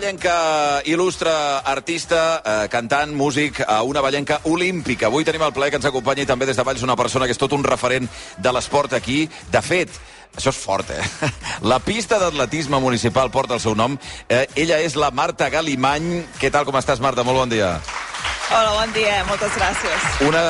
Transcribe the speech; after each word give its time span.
Ballenca 0.00 0.80
il·lustre, 0.88 1.28
artista, 1.68 2.40
eh, 2.40 2.68
cantant, 2.72 3.12
músic, 3.12 3.60
a 3.60 3.82
una 3.84 4.00
ballenca 4.00 4.38
olímpica. 4.48 5.10
Avui 5.10 5.26
tenim 5.28 5.44
el 5.44 5.52
plaer 5.52 5.74
que 5.74 5.76
ens 5.76 5.84
acompanyi 5.90 6.24
també 6.24 6.48
des 6.48 6.56
de 6.56 6.64
Valls 6.64 6.80
una 6.82 6.96
persona 6.96 7.26
que 7.28 7.36
és 7.36 7.38
tot 7.38 7.52
un 7.52 7.62
referent 7.62 8.08
de 8.38 8.52
l'esport 8.56 8.94
aquí. 8.96 9.28
De 9.52 9.60
fet, 9.60 9.92
això 10.34 10.48
és 10.48 10.56
fort, 10.56 10.88
eh? 10.88 11.04
La 11.68 11.80
pista 11.84 12.18
d'atletisme 12.18 12.80
municipal 12.80 13.28
porta 13.30 13.52
el 13.52 13.60
seu 13.60 13.76
nom. 13.76 13.98
Eh, 14.26 14.46
ella 14.56 14.80
és 14.80 14.96
la 14.96 15.10
Marta 15.10 15.50
Galimany. 15.50 16.24
Què 16.40 16.48
tal, 16.48 16.64
com 16.64 16.80
estàs, 16.80 16.98
Marta? 16.98 17.22
Molt 17.22 17.44
bon 17.44 17.52
dia. 17.52 17.76
Hola, 18.50 18.70
bon 18.74 18.90
dia, 18.90 19.20
moltes 19.28 19.52
gràcies. 19.54 20.06
Una 20.26 20.40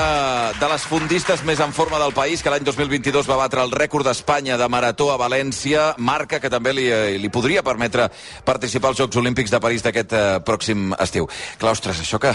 de 0.57 0.69
les 0.73 0.85
fundistes 0.89 1.43
més 1.45 1.61
en 1.61 1.75
forma 1.77 1.99
del 2.01 2.15
país, 2.17 2.41
que 2.41 2.49
l'any 2.49 2.65
2022 2.65 3.29
va 3.29 3.37
batre 3.43 3.61
el 3.61 3.75
rècord 3.77 4.09
d'Espanya 4.09 4.57
de 4.57 4.69
marató 4.73 5.11
a 5.13 5.19
València, 5.21 5.91
marca 6.01 6.41
que 6.41 6.49
també 6.49 6.73
li, 6.73 6.87
eh, 6.89 7.19
li 7.21 7.29
podria 7.29 7.61
permetre 7.63 8.09
participar 8.49 8.95
als 8.95 9.03
Jocs 9.03 9.21
Olímpics 9.21 9.53
de 9.53 9.61
París 9.61 9.85
d'aquest 9.85 10.17
eh, 10.17 10.25
pròxim 10.41 10.95
estiu. 10.97 11.29
Clar, 11.61 11.77
ostres, 11.77 12.01
això 12.01 12.17
que... 12.23 12.33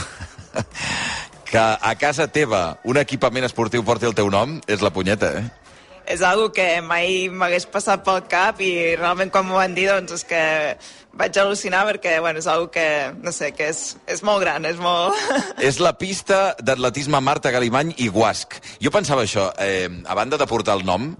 que 1.49 1.61
a 1.61 1.93
casa 1.97 2.27
teva 2.27 2.77
un 2.85 2.97
equipament 3.01 3.45
esportiu 3.45 3.81
porti 3.85 4.05
el 4.05 4.13
teu 4.17 4.29
nom 4.29 4.59
és 4.67 4.85
la 4.85 4.93
punyeta, 4.93 5.33
eh? 5.39 5.64
És 6.07 6.21
algo 6.21 6.51
que 6.53 6.81
mai 6.85 7.27
m'hagués 7.33 7.65
passat 7.71 8.03
pel 8.05 8.21
cap 8.29 8.61
i 8.61 8.95
realment 8.95 9.31
quan 9.33 9.47
m'ho 9.47 9.57
van 9.57 9.73
dir 9.73 9.87
doncs 9.89 10.19
és 10.19 10.25
que 10.29 10.43
vaig 11.15 11.37
al·lucinar 11.39 11.85
perquè 11.87 12.17
bueno, 12.19 12.41
és 12.43 12.47
algo 12.51 12.69
que, 12.71 12.85
no 13.23 13.31
sé, 13.31 13.53
que 13.55 13.69
és, 13.71 13.81
és 14.11 14.21
molt 14.27 14.43
gran, 14.43 14.67
és 14.67 14.79
molt... 14.81 15.15
És 15.69 15.79
la 15.79 15.95
pista 15.97 16.55
d'atletisme 16.59 17.21
Marta 17.23 17.53
Galimany 17.55 17.95
i 18.03 18.09
Guasc. 18.11 18.59
Jo 18.83 18.91
pensava 18.91 19.23
això, 19.23 19.49
eh, 19.63 19.87
a 20.05 20.17
banda 20.17 20.37
de 20.37 20.47
portar 20.49 20.75
el 20.77 20.85
nom, 20.85 21.13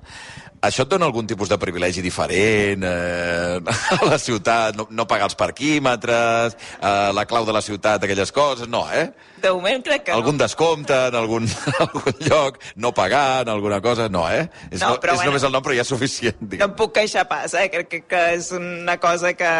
això 0.67 0.85
et 0.85 0.91
dona 0.91 1.07
algun 1.09 1.27
tipus 1.27 1.49
de 1.51 1.57
privilegi 1.61 2.01
diferent 2.03 2.83
eh, 2.85 3.59
a 3.99 3.99
la 4.09 4.19
ciutat? 4.21 4.75
No, 4.77 4.87
no 4.89 5.05
pagar 5.07 5.29
els 5.29 5.37
parquímetres, 5.39 6.57
eh, 6.79 7.11
la 7.15 7.25
clau 7.29 7.45
de 7.47 7.53
la 7.55 7.61
ciutat, 7.65 8.03
aquelles 8.03 8.31
coses? 8.35 8.67
No, 8.71 8.85
eh? 8.91 9.09
De 9.41 9.51
moment 9.53 9.83
crec 9.85 10.05
que 10.07 10.13
Algun 10.15 10.37
no. 10.39 10.43
descompte 10.43 10.95
en 11.09 11.15
algun, 11.19 11.45
algun 11.85 12.15
lloc, 12.25 12.57
no 12.81 12.93
pagar 12.97 13.43
en 13.43 13.49
alguna 13.53 13.81
cosa? 13.81 14.07
No, 14.09 14.25
eh? 14.31 14.47
És, 14.71 14.79
No, 14.81 14.95
no, 14.95 14.99
però 15.01 15.13
és 15.13 15.19
bueno. 15.21 15.31
només 15.31 15.43
el 15.45 15.53
nom, 15.53 15.63
però 15.65 15.75
ja 15.77 15.83
és 15.85 15.91
suficient. 15.91 16.37
No 16.41 16.49
Diguem. 16.55 16.69
em 16.71 16.75
puc 16.79 16.93
queixar 16.95 17.25
pas, 17.29 17.53
eh? 17.53 17.67
Crec 17.73 17.89
que, 17.91 18.01
que 18.09 18.21
és 18.35 18.49
una 18.55 18.97
cosa 19.01 19.33
que, 19.37 19.51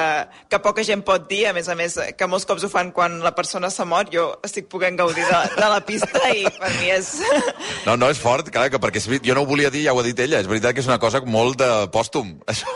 que 0.50 0.60
poca 0.64 0.84
gent 0.88 1.04
pot 1.06 1.28
dir, 1.30 1.44
a 1.50 1.54
més 1.54 1.70
a 1.70 1.76
més, 1.78 1.98
que 2.18 2.30
molts 2.30 2.48
cops 2.50 2.66
ho 2.66 2.72
fan 2.72 2.92
quan 2.96 3.20
la 3.24 3.34
persona 3.38 3.70
s'ha 3.70 3.86
mort, 3.86 4.10
jo 4.14 4.32
estic 4.48 4.70
podent 4.72 4.98
gaudir 4.98 5.26
de, 5.28 5.42
de 5.56 5.70
la 5.70 5.82
pista 5.86 6.24
i 6.34 6.46
per 6.58 6.72
mi 6.80 6.90
és... 6.96 7.12
No, 7.86 7.96
no, 8.00 8.10
és 8.10 8.20
fort, 8.22 8.50
clar, 8.54 8.70
que 8.74 8.82
perquè 8.82 9.02
és 9.04 9.10
jo 9.26 9.36
no 9.38 9.44
ho 9.46 9.50
volia 9.50 9.70
dir, 9.74 9.86
ja 9.86 9.94
ho 9.94 10.00
ha 10.02 10.06
dit 10.08 10.20
ella. 10.26 10.40
És 10.42 10.50
veritat 10.50 10.74
que 10.74 10.82
és 10.82 10.90
una 10.90 10.95
cosa 11.00 11.22
molt 11.26 11.58
de 11.62 11.70
pòstum, 11.94 12.36
això. 12.52 12.68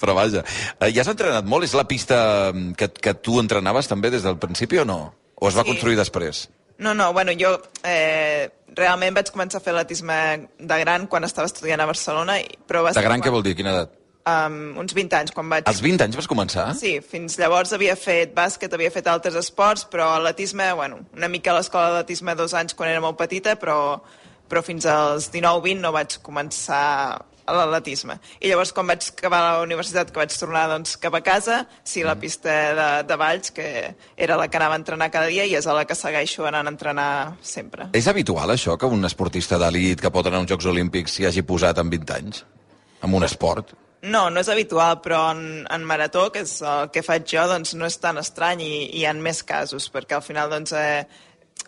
Però 0.00 0.14
vaja. 0.16 0.44
Eh, 0.80 0.90
Ja 0.94 1.02
has 1.04 1.10
entrenat 1.12 1.44
molt? 1.48 1.64
És 1.68 1.74
la 1.76 1.86
pista 1.88 2.52
mm, 2.52 2.72
que, 2.78 2.88
que 2.92 3.14
tu 3.14 3.38
entrenaves 3.40 3.88
també 3.90 4.10
des 4.14 4.22
del 4.26 4.38
principi 4.38 4.78
o 4.78 4.84
no? 4.88 5.00
O 5.40 5.48
es 5.48 5.56
va 5.56 5.62
Sí. 5.64 5.70
construir 5.72 5.96
després? 5.98 6.48
No, 6.78 6.92
no, 6.94 7.12
bueno, 7.12 7.32
jo 7.34 7.56
eh, 7.82 8.48
realment 8.76 9.14
vaig 9.16 9.30
començar 9.34 9.58
a 9.58 9.64
fer 9.64 9.72
atletisme 9.74 10.48
de 10.58 10.76
gran 10.78 11.08
quan 11.10 11.24
estava 11.26 11.46
estudiant 11.50 11.80
a 11.82 11.86
Barcelona, 11.90 12.36
i- 12.40 12.58
però 12.68 12.84
va 12.86 12.92
De 12.94 13.02
gran 13.02 13.18
què 13.18 13.26
quan, 13.30 13.34
vol 13.34 13.42
dir? 13.42 13.56
Quina 13.58 13.72
edat? 13.74 13.94
Um, 14.28 14.76
uns 14.78 14.92
20 14.92 15.16
anys, 15.16 15.32
quan 15.32 15.48
vaig... 15.48 15.64
Als 15.66 15.80
20 15.80 16.04
anys 16.04 16.16
vas 16.18 16.26
començar? 16.28 16.66
Sí, 16.76 16.98
fins 17.00 17.38
llavors 17.40 17.72
havia 17.72 17.94
fet 17.96 18.34
bàsquet, 18.36 18.74
havia 18.76 18.90
fet 18.92 19.06
altres 19.08 19.34
esports, 19.40 19.86
però 19.88 20.10
atletisme, 20.18 20.66
bueno, 20.76 20.98
una 21.16 21.28
mica 21.32 21.50
a 21.50 21.56
l'escola 21.56 21.88
d'atletisme 21.94 22.34
dos 22.36 22.52
anys 22.54 22.74
quan 22.76 22.90
era 22.92 23.00
molt 23.00 23.16
petita, 23.16 23.56
però, 23.56 24.02
però 24.48 24.62
fins 24.64 24.86
als 24.88 25.30
19-20 25.32 25.82
no 25.84 25.92
vaig 25.94 26.18
començar 26.24 26.84
l'atletisme. 27.48 28.18
I 28.40 28.50
llavors, 28.50 28.72
quan 28.76 28.88
vaig 28.90 29.06
acabar 29.08 29.40
la 29.44 29.62
universitat, 29.64 30.10
que 30.12 30.20
vaig 30.20 30.34
tornar 30.36 30.66
doncs, 30.70 30.96
cap 31.00 31.14
a 31.16 31.22
casa, 31.24 31.62
sí, 31.84 32.02
la 32.04 32.18
pista 32.20 32.52
de, 32.76 32.88
de 33.08 33.18
Valls, 33.20 33.52
que 33.56 33.68
era 34.16 34.36
la 34.36 34.48
que 34.48 34.60
anava 34.60 34.76
a 34.76 34.82
entrenar 34.82 35.10
cada 35.14 35.30
dia 35.32 35.46
i 35.48 35.56
és 35.58 35.66
a 35.66 35.76
la 35.76 35.86
que 35.88 35.96
segueixo 35.98 36.46
anant 36.48 36.68
a 36.68 36.74
entrenar 36.74 37.10
sempre. 37.40 37.88
És 37.96 38.08
habitual 38.10 38.52
això, 38.54 38.76
que 38.78 38.90
un 38.90 39.08
esportista 39.08 39.58
d'elit 39.60 40.02
que 40.04 40.12
pot 40.12 40.28
anar 40.28 40.42
a 40.42 40.46
uns 40.46 40.52
Jocs 40.52 40.68
Olímpics 40.68 41.16
s'hi 41.16 41.28
hagi 41.28 41.44
posat 41.46 41.80
amb 41.80 41.94
20 41.94 42.16
anys? 42.18 42.44
Amb 43.04 43.14
un 43.14 43.24
esport? 43.24 43.76
No, 43.98 44.28
no 44.30 44.42
és 44.44 44.48
habitual, 44.52 45.00
però 45.02 45.24
en, 45.32 45.64
en 45.74 45.86
marató, 45.86 46.28
que 46.30 46.44
és 46.44 46.52
el 46.62 46.92
que 46.94 47.02
faig 47.02 47.24
jo, 47.26 47.42
doncs 47.50 47.74
no 47.74 47.88
és 47.88 47.96
tan 47.98 48.20
estrany 48.20 48.62
i, 48.62 48.74
i 48.84 49.00
hi 49.00 49.06
ha 49.08 49.14
més 49.18 49.42
casos, 49.42 49.88
perquè 49.90 50.14
al 50.18 50.22
final, 50.22 50.52
doncs, 50.52 50.74
eh, 50.78 51.02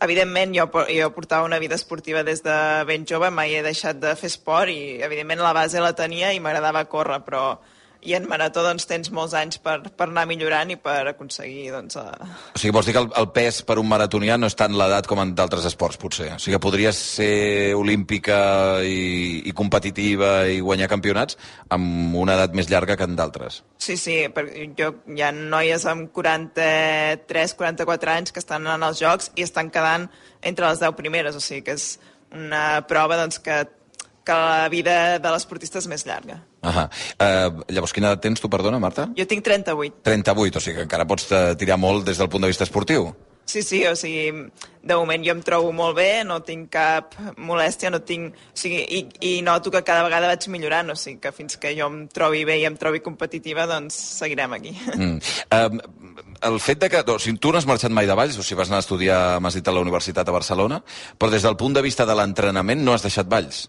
evidentment, 0.01 0.55
jo, 0.57 0.69
jo 0.89 1.11
portava 1.17 1.45
una 1.45 1.59
vida 1.59 1.75
esportiva 1.75 2.23
des 2.23 2.45
de 2.45 2.57
ben 2.87 3.07
jove, 3.09 3.31
mai 3.31 3.55
he 3.57 3.63
deixat 3.67 4.01
de 4.01 4.15
fer 4.17 4.31
esport 4.31 4.73
i, 4.73 5.01
evidentment, 5.03 5.43
la 5.43 5.53
base 5.57 5.83
la 5.83 5.93
tenia 5.99 6.33
i 6.33 6.41
m'agradava 6.41 6.87
córrer, 6.89 7.21
però 7.27 7.59
i 8.03 8.15
en 8.17 8.27
marató 8.29 8.63
doncs, 8.65 8.87
tens 8.89 9.11
molts 9.13 9.35
anys 9.37 9.59
per, 9.61 9.77
per 9.97 10.07
anar 10.09 10.25
millorant 10.29 10.73
i 10.73 10.77
per 10.81 11.03
aconseguir 11.11 11.71
doncs, 11.75 11.99
eh, 12.01 12.29
O 12.55 12.61
sigui, 12.61 12.73
vols 12.75 12.89
dir 12.89 12.95
que 12.97 13.03
el, 13.03 13.11
el 13.21 13.29
pes 13.35 13.61
per 13.69 13.77
un 13.81 13.89
maratonià 13.91 14.39
no 14.41 14.49
és 14.49 14.57
tant 14.57 14.77
l'edat 14.77 15.09
com 15.11 15.21
en 15.23 15.35
d'altres 15.37 15.67
esports, 15.69 15.99
potser? 16.01 16.31
O 16.37 16.39
sigui, 16.41 16.57
que 16.57 16.63
podries 16.65 17.01
ser 17.19 17.75
olímpica 17.77 18.41
i, 18.87 19.43
i 19.51 19.55
competitiva 19.57 20.47
i 20.49 20.61
guanyar 20.65 20.89
campionats 20.93 21.39
amb 21.77 22.17
una 22.17 22.39
edat 22.39 22.57
més 22.57 22.71
llarga 22.73 22.97
que 22.97 23.09
en 23.09 23.19
d'altres. 23.19 23.61
Sí, 23.81 23.97
sí, 24.01 24.17
perquè 24.35 24.69
jo, 24.79 24.93
hi 25.13 25.25
ha 25.25 25.33
noies 25.37 25.85
amb 25.91 26.11
43, 26.17 27.57
44 27.59 28.17
anys 28.17 28.33
que 28.33 28.43
estan 28.43 28.69
en 28.69 28.87
els 28.87 29.01
Jocs 29.03 29.33
i 29.37 29.45
estan 29.45 29.73
quedant 29.73 30.09
entre 30.41 30.69
les 30.69 30.81
10 30.81 30.97
primeres, 30.97 31.37
o 31.37 31.45
sigui 31.45 31.67
que 31.69 31.77
és 31.77 31.93
una 32.33 32.87
prova 32.89 33.19
doncs, 33.21 33.41
que, 33.45 33.65
que 34.25 34.37
la 34.37 34.69
vida 34.73 35.19
de 35.19 35.33
l'esportista 35.35 35.81
és 35.83 35.89
més 35.91 36.07
llarga. 36.09 36.41
Ahà. 36.61 36.87
Uh, 37.17 37.65
llavors, 37.73 37.95
quina 37.97 38.13
edat 38.13 38.27
tens 38.27 38.43
tu, 38.43 38.51
perdona, 38.53 38.81
Marta? 38.83 39.09
Jo 39.17 39.27
tinc 39.29 39.45
38. 39.47 40.05
38, 40.05 40.61
o 40.61 40.65
sigui 40.65 40.81
que 40.81 40.87
encara 40.89 41.09
pots 41.09 41.31
tirar 41.61 41.81
molt 41.81 42.07
des 42.09 42.21
del 42.21 42.29
punt 42.33 42.45
de 42.45 42.53
vista 42.53 42.69
esportiu. 42.69 43.11
Sí, 43.51 43.65
sí, 43.65 43.81
o 43.87 43.97
sigui, 43.99 44.31
de 44.83 44.95
moment 44.95 45.25
jo 45.27 45.33
em 45.35 45.41
trobo 45.43 45.73
molt 45.75 45.97
bé, 45.97 46.23
no 46.23 46.37
tinc 46.47 46.69
cap 46.71 47.17
molèstia, 47.35 47.91
no 47.91 47.99
tinc... 48.07 48.37
O 48.37 48.61
sigui, 48.61 48.79
i, 48.79 49.01
i 49.27 49.33
noto 49.43 49.73
que 49.75 49.83
cada 49.83 50.05
vegada 50.07 50.29
vaig 50.31 50.47
millorant, 50.53 50.93
o 50.93 50.97
sigui, 50.99 51.19
que 51.25 51.33
fins 51.35 51.59
que 51.59 51.73
jo 51.75 51.89
em 51.91 52.05
trobi 52.15 52.45
bé 52.47 52.61
i 52.61 52.69
em 52.69 52.77
trobi 52.79 53.03
competitiva, 53.03 53.67
doncs 53.67 53.97
seguirem 54.21 54.55
aquí. 54.55 54.77
Mm. 54.95 55.19
Uh, 55.51 56.31
el 56.47 56.61
fet 56.63 56.85
de 56.85 56.93
que... 56.93 57.03
O 57.03 57.19
sigui, 57.19 57.41
tu 57.43 57.51
no 57.51 57.59
has 57.59 57.67
marxat 57.67 57.91
mai 57.91 58.07
de 58.07 58.15
Valls, 58.15 58.39
o 58.39 58.47
sigui, 58.47 58.61
vas 58.63 58.71
anar 58.71 58.85
a 58.85 58.87
estudiar, 58.87 59.19
m'has 59.43 59.59
dit, 59.59 59.67
a 59.67 59.75
la 59.75 59.83
Universitat 59.83 60.31
a 60.31 60.39
Barcelona, 60.39 60.79
però 61.19 61.35
des 61.35 61.43
del 61.43 61.59
punt 61.59 61.75
de 61.75 61.83
vista 61.83 62.07
de 62.07 62.15
l'entrenament 62.15 62.87
no 62.87 62.95
has 62.95 63.09
deixat 63.09 63.27
Valls. 63.35 63.67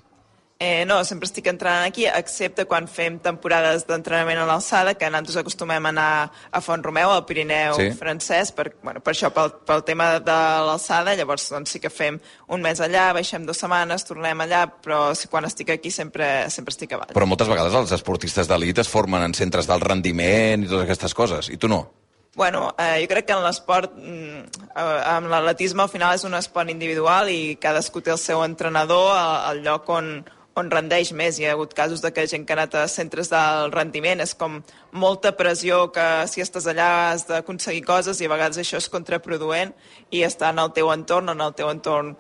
Eh, 0.62 0.84
no, 0.86 1.00
sempre 1.02 1.26
estic 1.26 1.48
entrenant 1.50 1.88
aquí, 1.88 2.04
excepte 2.06 2.68
quan 2.70 2.86
fem 2.86 3.16
temporades 3.18 3.88
d'entrenament 3.90 4.38
a 4.38 4.46
l'alçada, 4.46 4.92
que 4.94 5.08
nosaltres 5.10 5.40
acostumem 5.42 5.88
a 5.88 5.90
anar 5.90 6.10
a 6.54 6.60
Font 6.62 6.84
Romeu, 6.86 7.10
al 7.10 7.24
Pirineu 7.26 7.74
Sí. 7.80 7.88
francès, 7.98 8.52
per, 8.54 8.76
bueno, 8.84 9.00
per 9.02 9.16
això, 9.16 9.32
pel, 9.34 9.56
pel 9.66 9.82
tema 9.84 10.20
de 10.20 10.36
l'alçada, 10.68 11.16
llavors 11.18 11.48
doncs, 11.50 11.72
sí 11.74 11.80
que 11.82 11.90
fem 11.90 12.20
un 12.48 12.62
mes 12.62 12.78
allà, 12.80 13.08
baixem 13.18 13.44
dues 13.48 13.58
setmanes, 13.58 14.06
tornem 14.06 14.38
allà, 14.46 14.68
però 14.70 15.16
sí, 15.18 15.28
quan 15.34 15.46
estic 15.50 15.72
aquí 15.74 15.90
sempre, 15.90 16.48
sempre 16.54 16.70
estic 16.76 16.94
a 16.94 16.98
Valls. 17.02 17.16
Però 17.18 17.26
moltes 17.26 17.50
vegades 17.50 17.74
els 17.74 17.92
esportistes 17.98 18.48
d'elit 18.48 18.78
es 18.84 18.88
formen 18.88 19.24
en 19.24 19.34
centres 19.34 19.66
d'alt 19.66 19.82
rendiment 19.90 20.62
i 20.62 20.68
totes 20.70 20.84
aquestes 20.86 21.16
coses, 21.18 21.50
i 21.50 21.58
tu 21.58 21.68
no. 21.68 21.88
Bueno, 22.36 22.76
eh, 22.78 23.02
jo 23.02 23.08
crec 23.10 23.26
que 23.26 23.34
en 23.34 23.42
l'esport, 23.44 23.96
mm, 23.98 24.62
eh, 24.76 25.02
amb 25.10 25.28
l'atletisme 25.28 25.82
al 25.82 25.90
final 25.90 26.14
és 26.16 26.24
un 26.24 26.36
esport 26.38 26.70
individual 26.70 27.28
i 27.30 27.58
cadascú 27.60 28.00
té 28.06 28.12
el 28.12 28.22
seu 28.22 28.44
entrenador 28.46 29.18
al 29.18 29.64
lloc 29.66 29.90
on, 29.90 30.24
on 30.60 30.72
rendeix 30.72 31.14
més. 31.16 31.40
Hi 31.40 31.48
ha 31.48 31.54
hagut 31.56 31.74
casos 31.78 32.04
de 32.04 32.12
que 32.14 32.28
gent 32.28 32.46
que 32.46 32.54
ha 32.56 32.60
anat 32.60 32.76
a 32.76 32.88
centres 32.92 33.32
del 33.32 33.72
rendiment 33.72 34.24
és 34.24 34.34
com 34.36 34.60
molta 34.92 35.32
pressió 35.38 35.86
que 35.96 36.08
si 36.28 36.44
estàs 36.44 36.68
allà 36.68 36.90
has 37.12 37.26
d'aconseguir 37.30 37.86
coses 37.88 38.20
i 38.22 38.28
a 38.28 38.34
vegades 38.34 38.60
això 38.62 38.82
és 38.82 38.92
contraproduent 38.92 39.74
i 40.12 40.26
estar 40.28 40.52
en 40.52 40.60
el 40.64 40.74
teu 40.76 40.92
entorn, 40.92 41.32
en 41.32 41.42
el 41.42 41.56
teu 41.56 41.72
entorn 41.72 42.16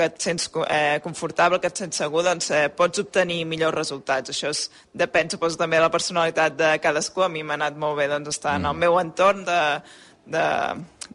que 0.00 0.06
et 0.08 0.20
sents 0.22 0.46
eh, 0.70 1.00
confortable, 1.04 1.58
que 1.60 1.68
et 1.68 1.80
sents 1.82 1.98
segur, 2.02 2.22
doncs 2.24 2.50
eh, 2.56 2.68
pots 2.72 3.02
obtenir 3.02 3.42
millors 3.48 3.76
resultats. 3.76 4.32
Això 4.32 4.52
és, 4.54 4.62
depèn, 4.96 5.28
suposo, 5.32 5.58
també 5.60 5.76
de 5.76 5.84
la 5.84 5.92
personalitat 5.92 6.56
de 6.56 6.70
cadascú. 6.80 7.26
A 7.26 7.28
mi 7.32 7.42
m'ha 7.44 7.58
anat 7.58 7.76
molt 7.80 7.98
bé 7.98 8.08
doncs, 8.08 8.30
estar 8.36 8.54
mm. 8.54 8.62
en 8.62 8.70
el 8.70 8.80
meu 8.80 8.96
entorn 9.02 9.44
de, 9.48 9.60
de, 10.36 10.46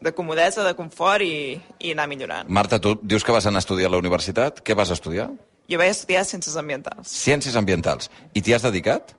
de 0.06 0.14
comodesa, 0.14 0.66
de 0.68 0.76
confort 0.78 1.26
i, 1.26 1.56
i 1.80 1.96
anar 1.96 2.08
millorant. 2.12 2.52
Marta, 2.52 2.82
tu 2.84 2.98
dius 3.02 3.26
que 3.26 3.34
vas 3.34 3.48
anar 3.50 3.64
a 3.64 3.66
estudiar 3.66 3.90
a 3.90 3.96
la 3.96 4.02
universitat. 4.04 4.62
Què 4.66 4.78
vas 4.78 4.94
estudiar? 4.94 5.32
Jo 5.72 5.82
vaig 5.82 5.96
estudiar 5.96 6.26
Ciències 6.28 6.56
Ambientals. 6.62 7.12
Ciències 7.26 7.56
ambientals. 7.58 8.10
I 8.34 8.42
t'hi 8.42 8.54
has 8.54 8.66
dedicat? 8.66 9.16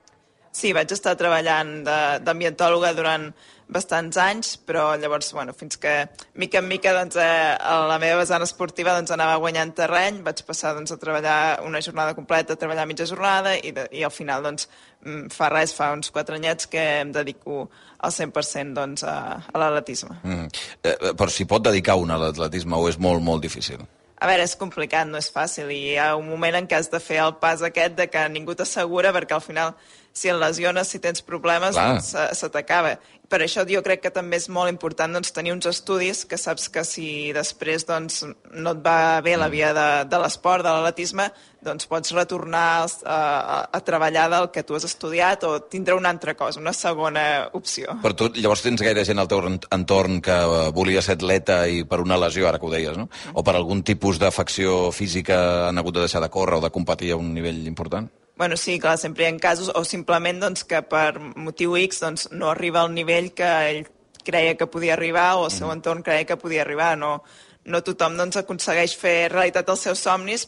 Sí, 0.57 0.71
vaig 0.73 0.89
estar 0.89 1.13
treballant 1.19 1.83
d'ambientòloga 1.85 2.93
durant 2.97 3.27
bastants 3.69 4.17
anys, 4.17 4.53
però 4.65 4.95
llavors, 4.97 5.33
bueno, 5.35 5.53
fins 5.53 5.77
que, 5.77 5.91
mica 6.39 6.61
en 6.63 6.69
mica, 6.69 6.93
doncs, 6.95 7.17
eh, 7.19 7.51
a 7.59 7.75
la 7.89 7.97
meva 8.01 8.21
vessant 8.21 8.41
esportiva 8.41 8.95
doncs, 8.95 9.11
anava 9.13 9.35
guanyant 9.43 9.75
terreny, 9.77 10.21
vaig 10.25 10.41
passar 10.47 10.71
doncs, 10.73 10.93
a 10.95 10.97
treballar 11.01 11.59
una 11.67 11.81
jornada 11.83 12.15
completa, 12.17 12.55
a 12.55 12.61
treballar 12.61 12.87
mitja 12.87 13.05
jornada, 13.05 13.53
i, 13.59 13.73
de, 13.75 13.85
i 13.91 14.05
al 14.07 14.13
final, 14.15 14.47
doncs, 14.47 14.69
mm, 15.03 15.27
fa 15.35 15.51
res, 15.53 15.75
fa 15.77 15.91
uns 15.93 16.09
quatre 16.15 16.39
anyets 16.39 16.71
que 16.71 16.87
em 17.03 17.11
dedico 17.13 17.67
al 17.99 18.15
100% 18.15 18.73
doncs, 18.79 19.03
a, 19.03 19.17
a 19.51 19.61
l'atletisme. 19.61 20.21
Mm. 20.23 20.49
Eh, 20.81 20.97
però 21.11 21.29
s'hi 21.29 21.45
pot 21.45 21.69
dedicar 21.69 21.99
un 21.99 22.15
a 22.15 22.21
l'atletisme 22.23 22.79
o 22.79 22.89
és 22.89 22.97
molt, 22.97 23.21
molt 23.21 23.43
difícil? 23.43 23.83
A 24.17 24.25
veure, 24.25 24.45
és 24.49 24.55
complicat, 24.57 25.05
no 25.05 25.19
és 25.21 25.29
fàcil, 25.29 25.69
i 25.69 25.77
hi 25.91 25.97
ha 26.01 26.15
un 26.17 26.25
moment 26.25 26.55
en 26.57 26.67
què 26.69 26.79
has 26.79 26.89
de 26.89 27.01
fer 27.03 27.19
el 27.21 27.35
pas 27.41 27.61
aquest 27.61 27.93
de 27.99 28.07
que 28.09 28.23
ningú 28.33 28.55
t'assegura, 28.57 29.11
perquè 29.13 29.37
al 29.37 29.43
final 29.45 29.75
si 30.17 30.31
et 30.33 30.39
lesiones, 30.41 30.89
si 30.89 30.99
tens 31.03 31.21
problemes, 31.25 31.75
Clar. 31.77 31.93
doncs 31.95 32.11
se, 32.15 32.27
se 32.41 32.49
t'acaba. 32.53 32.97
Per 33.27 33.41
això 33.43 33.65
jo 33.67 33.81
crec 33.83 33.99
que 34.05 34.09
també 34.15 34.37
és 34.39 34.45
molt 34.47 34.71
important 34.71 35.11
doncs, 35.11 35.33
tenir 35.35 35.51
uns 35.51 35.65
estudis 35.67 36.21
que 36.25 36.37
saps 36.39 36.69
que 36.71 36.85
si 36.87 37.33
després 37.35 37.83
doncs, 37.83 38.21
no 38.55 38.71
et 38.71 38.79
va 38.85 39.19
bé 39.21 39.33
la 39.35 39.49
via 39.51 39.73
de, 39.75 39.87
de 40.07 40.19
l'esport, 40.23 40.63
de 40.63 40.71
l'atletisme, 40.71 41.25
doncs 41.67 41.89
pots 41.91 42.13
retornar 42.15 42.85
a, 42.85 42.87
a, 43.03 43.57
a 43.67 43.81
treballar 43.83 44.29
del 44.31 44.47
que 44.55 44.63
tu 44.63 44.77
has 44.77 44.85
estudiat 44.87 45.43
o 45.43 45.57
tindre 45.67 45.97
una 45.99 46.07
altra 46.15 46.37
cosa, 46.39 46.61
una 46.63 46.71
segona 46.71 47.25
opció. 47.59 47.97
Per 48.05 48.13
tu, 48.15 48.29
llavors 48.39 48.63
tens 48.63 48.79
gaire 48.85 49.03
gent 49.03 49.19
al 49.19 49.27
teu 49.27 49.43
ent- 49.49 49.67
entorn 49.75 50.21
que 50.23 50.37
eh, 50.37 50.69
volia 50.71 51.03
ser 51.03 51.17
atleta 51.19 51.65
i 51.67 51.81
per 51.83 51.99
una 52.05 52.15
lesió, 52.21 52.47
ara 52.47 52.61
que 52.63 52.69
ho 52.69 52.71
deies, 52.71 52.95
no? 52.95 53.09
O 53.35 53.43
per 53.43 53.57
algun 53.59 53.83
tipus 53.83 54.21
d'afecció 54.23 54.93
física 54.95 55.67
han 55.67 55.83
hagut 55.83 55.99
de 55.99 56.05
deixar 56.07 56.23
de 56.23 56.31
córrer 56.31 56.61
o 56.61 56.63
de 56.63 56.71
competir 56.71 57.11
a 57.11 57.19
un 57.19 57.33
nivell 57.35 57.67
important? 57.67 58.07
Bueno, 58.37 58.55
sí, 58.55 58.79
clar, 58.79 58.99
sempre 58.99 59.23
hi 59.25 59.31
ha 59.31 59.37
casos, 59.41 59.71
o 59.73 59.81
simplement 59.83 60.39
doncs, 60.43 60.61
que 60.69 60.83
per 60.85 61.17
motiu 61.19 61.73
X 61.79 62.03
doncs, 62.03 62.27
no 62.31 62.51
arriba 62.51 62.83
al 62.83 62.93
nivell 62.93 63.31
que 63.33 63.47
ell 63.69 63.87
creia 64.27 64.53
que 64.59 64.67
podia 64.69 64.93
arribar 64.93 65.31
o 65.39 65.47
el 65.47 65.53
seu 65.55 65.71
entorn 65.73 66.03
creia 66.05 66.27
que 66.29 66.37
podia 66.37 66.61
arribar. 66.61 66.91
No, 67.01 67.23
no 67.65 67.81
tothom 67.81 68.17
doncs, 68.19 68.37
aconsegueix 68.37 68.93
fer 68.99 69.31
realitat 69.33 69.73
els 69.73 69.87
seus 69.89 70.05
somnis 70.05 70.45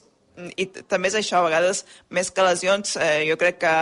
i 0.55 0.67
també 0.69 1.09
és 1.09 1.17
això, 1.19 1.39
a 1.39 1.47
vegades, 1.47 1.81
més 2.15 2.29
que 2.31 2.45
lesions, 2.45 2.95
eh, 3.01 3.25
jo 3.27 3.35
crec 3.41 3.59
que 3.63 3.73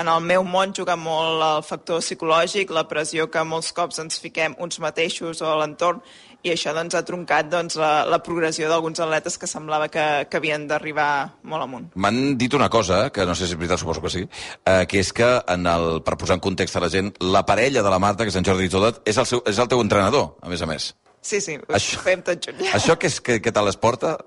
en 0.00 0.08
el 0.10 0.24
meu 0.26 0.42
món 0.42 0.72
juga 0.74 0.96
molt 0.98 1.44
el 1.44 1.62
factor 1.62 2.00
psicològic, 2.02 2.72
la 2.74 2.88
pressió 2.88 3.28
que 3.30 3.44
molts 3.46 3.70
cops 3.76 4.00
ens 4.02 4.18
fiquem 4.22 4.56
uns 4.58 4.80
mateixos 4.82 5.42
o 5.44 5.52
l'entorn, 5.60 6.00
i 6.44 6.50
això 6.52 6.74
doncs, 6.76 6.92
ha 6.94 7.00
troncat 7.08 7.48
doncs, 7.48 7.78
la, 7.80 8.04
la 8.04 8.18
progressió 8.22 8.68
d'alguns 8.68 9.00
atletes 9.00 9.38
que 9.40 9.48
semblava 9.48 9.86
que, 9.88 10.02
que 10.28 10.36
havien 10.36 10.66
d'arribar 10.68 11.08
molt 11.48 11.64
amunt. 11.64 11.86
M'han 11.96 12.34
dit 12.40 12.52
una 12.54 12.68
cosa, 12.68 13.06
que 13.14 13.24
no 13.24 13.32
sé 13.34 13.46
si 13.48 13.54
és 13.54 13.58
veritat, 13.58 13.80
suposo 13.80 14.02
que 14.04 14.10
sí, 14.12 14.26
eh, 14.68 14.82
que 14.90 15.00
és 15.00 15.12
que, 15.16 15.30
en 15.54 15.64
el, 15.70 16.02
per 16.04 16.18
posar 16.20 16.36
en 16.36 16.42
context 16.44 16.76
a 16.76 16.82
la 16.84 16.90
gent, 16.92 17.14
la 17.24 17.46
parella 17.48 17.80
de 17.82 17.90
la 17.94 17.98
Marta, 18.02 18.26
que 18.28 18.32
és 18.34 18.36
en 18.36 18.44
Jordi 18.44 18.68
Todet, 18.68 19.00
és 19.08 19.16
el, 19.22 19.26
seu, 19.30 19.40
és 19.48 19.58
el 19.58 19.70
teu 19.72 19.80
entrenador, 19.80 20.34
a 20.44 20.52
més 20.52 20.60
a 20.60 20.68
més. 20.68 20.90
Sí, 21.24 21.40
sí, 21.40 21.56
ho 21.56 21.72
Això- 21.80 22.02
fem 22.04 22.20
tot 22.22 22.44
junt. 22.44 22.60
Això 22.76 22.98
què, 23.00 23.08
és, 23.08 23.16
què, 23.24 23.38
què 23.40 23.52
tal 23.56 23.72
es 23.72 23.80
porta? 23.80 24.18